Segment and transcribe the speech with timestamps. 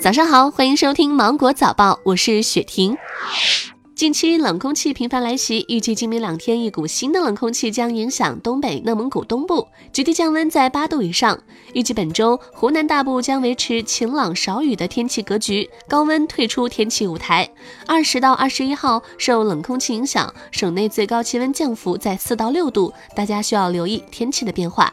[0.00, 2.96] 早上好，欢迎收听芒果早报，我是雪婷。
[3.96, 11.36] 近期冷空气频繁来袭，预计今明两天一股新的冷空气将影响东北、内蒙古东部，局地降温在八度以上。
[11.72, 17.50] 预计本周湖南大部将维持晴朗少雨的天气格局，高温退出天气舞台。
[17.84, 24.92] 二十到二十一号受冷空气影响，省内最高气温降幅在四到六度，大家需要留意天气的变化。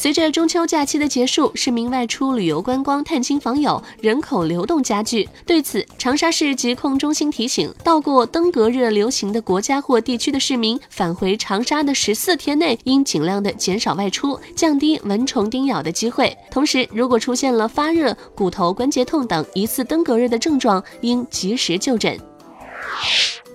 [0.00, 5.28] 随着中秋假期的结束，市民外出旅游观光、探亲访友，人口流动加剧。
[5.44, 16.32] 对此，长沙市疾控中心提醒，到过登革热流行的国家或地区的市民，返回长沙的十四天内，应尽量的减少外出，降低蚊虫叮咬的机会。
[16.48, 22.16] 同时，如果出现了发热、骨头关节痛等疑似登革热的症状，应及时就诊。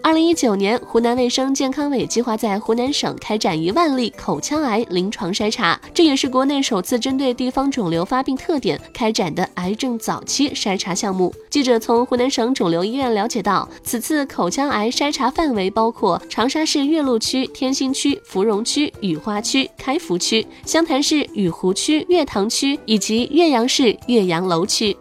[0.03, 11.33] 二零一九年，湖南卫生健康委计划在湖南省开展一万例口腔癌临床筛查，这也是国内首次针对地方肿瘤发病特点开展的癌症早期筛查项目。
[11.49, 24.97] 记者从湖南省肿瘤医院了解到，此次口腔癌筛查范围包括长沙市岳麓区、天心区、芙蓉区、雨花区、开福区、湘潭市雨湖区、月塘区以及岳阳市岳阳楼区。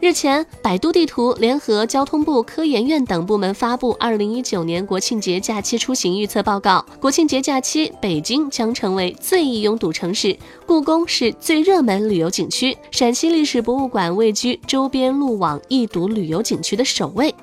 [0.00, 6.82] 日前，百度地图联合交通部、科研院等部门发布二零一九年国庆节假期出行预测报告。
[6.98, 10.34] 国庆节假期，北京将成为最易拥堵城市，
[10.64, 17.34] 故宫是最热门旅游景区，陕西历史博物馆位居周边路网易堵旅游景区的首位。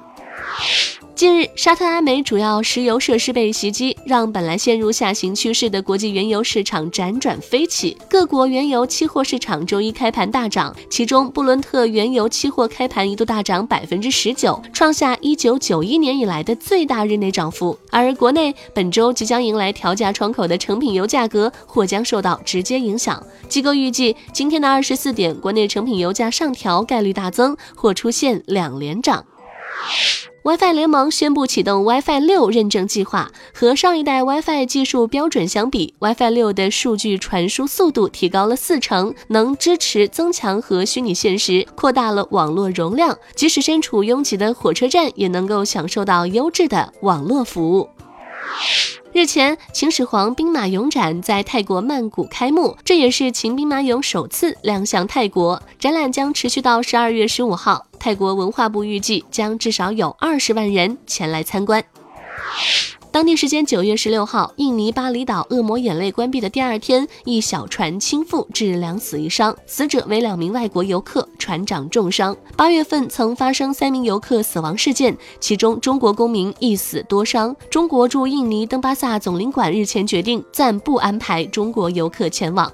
[1.18, 7.98] 近日，沙特阿美主要石油设施被袭击，让本来陷入下行趋势的国际原油市场辗转飞起。
[8.08, 17.76] 各国原油期货市场周一开盘大涨，其中布伦特原油期货开盘一度大涨百分之十九，创下一九九一年以来的最大日内涨幅。
[17.90, 23.26] 而国内本周即将迎来调价窗口的成品油价格或将受到直接影响。
[23.50, 29.26] 机构预计，今天的二十四点，国内成品油价上调概率大增，或出现两连涨。
[30.48, 33.30] WiFi 联盟宣布启动 WiFi 六认证计划。
[33.54, 47.90] 和上一代 WiFi 技术标准相比，WiFi 六的数据传输速度提高了四成，能支持增强和虚拟现实，扩大了网络容量，即使身处拥挤的火车站，也能够享受到优质的网络服务。
[49.18, 55.60] 日前，秦始皇兵马俑展在泰国曼谷开幕，这也是秦兵马俑首次亮相泰国。
[55.80, 57.88] 展览将持续到十二月十五号。
[57.98, 61.84] 泰国文化部预计将至少有二十万人前来参观。
[63.18, 72.38] 当地时间九月十六号，印尼巴厘岛恶魔眼泪关闭的第二天，一小船倾覆，致两死一伤，死者为两名外国游客，船长重伤。
[72.56, 77.56] 八月份曾发生三名游客死亡事件，其中中国公民一死多伤。
[77.72, 82.72] 中国驻印尼登巴萨总领馆日前决定暂不安排中国游客前往。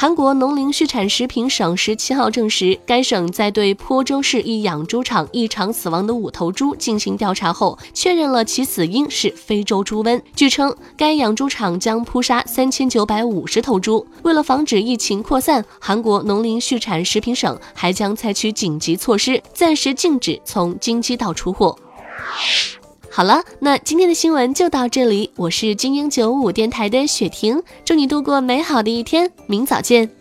[0.00, 10.22] 韩国农林畜产食品省十七号证实，该省在对坡州市一养猪场异常死亡的五头猪进行调查后，确认了其死因是非洲猪瘟。
[10.36, 14.06] 据称，该养猪场将扑杀三千九百五十头猪。
[14.22, 21.76] 为了防止疫情扩散，韩国农林畜产食品省还将采取紧急措施，暂时禁止从京畿道出货。
[23.10, 25.30] 好了，那今天的新闻就到这里。
[25.36, 30.17] 我是精英九五电台的雪婷，祝你度过美好的一天，明早见。